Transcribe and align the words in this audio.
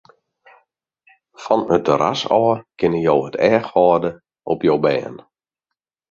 Fan 1.43 1.63
it 1.75 1.83
terras 1.85 2.21
ôf 2.37 2.59
kinne 2.79 3.01
jo 3.05 3.15
it 3.27 3.35
each 3.51 3.69
hâlde 3.73 4.11
op 4.51 4.59
jo 4.67 4.75
bern. 4.85 5.15